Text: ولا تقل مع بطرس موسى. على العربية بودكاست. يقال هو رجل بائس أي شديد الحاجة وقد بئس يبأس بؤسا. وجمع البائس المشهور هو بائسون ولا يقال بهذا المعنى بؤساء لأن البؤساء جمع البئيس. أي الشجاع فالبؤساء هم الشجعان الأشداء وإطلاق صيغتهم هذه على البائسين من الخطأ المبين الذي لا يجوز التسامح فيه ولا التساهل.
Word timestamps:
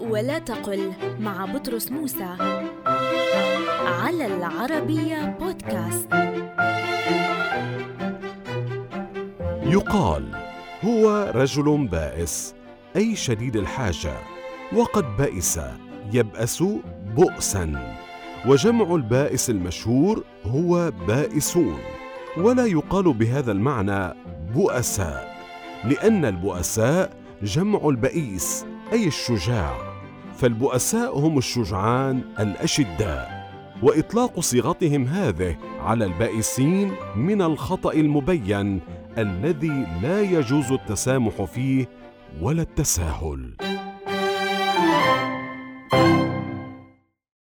ولا 0.00 0.38
تقل 0.38 0.92
مع 1.20 1.44
بطرس 1.44 1.92
موسى. 1.92 2.36
على 3.86 4.26
العربية 4.26 5.36
بودكاست. 5.40 6.08
يقال 9.62 10.24
هو 10.84 11.32
رجل 11.34 11.88
بائس 11.88 12.54
أي 12.96 13.16
شديد 13.16 13.56
الحاجة 13.56 14.14
وقد 14.76 15.04
بئس 15.18 15.60
يبأس 16.12 16.64
بؤسا. 17.16 17.96
وجمع 18.46 18.94
البائس 18.94 19.50
المشهور 19.50 20.24
هو 20.46 20.90
بائسون 20.90 21.78
ولا 22.36 22.66
يقال 22.66 23.12
بهذا 23.12 23.52
المعنى 23.52 24.14
بؤساء 24.54 25.36
لأن 25.84 26.24
البؤساء 26.24 27.10
جمع 27.42 27.88
البئيس. 27.88 28.66
أي 28.92 29.06
الشجاع 29.06 29.76
فالبؤساء 30.36 31.18
هم 31.18 31.38
الشجعان 31.38 32.22
الأشداء 32.40 33.40
وإطلاق 33.82 34.40
صيغتهم 34.40 35.06
هذه 35.06 35.56
على 35.80 36.04
البائسين 36.04 36.92
من 37.16 37.42
الخطأ 37.42 37.92
المبين 37.92 38.80
الذي 39.18 39.86
لا 40.02 40.20
يجوز 40.20 40.72
التسامح 40.72 41.42
فيه 41.42 41.88
ولا 42.40 42.62
التساهل. 42.62 43.69